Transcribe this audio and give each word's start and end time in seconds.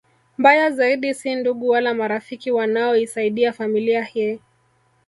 Mbaya 0.37 0.71
zaidi 0.71 1.13
si 1.13 1.35
ndugu 1.35 1.69
wala 1.69 1.93
marafiki 1.93 2.51
wanaoisaidia 2.51 3.53
familia 3.53 4.03
hii 4.03 4.39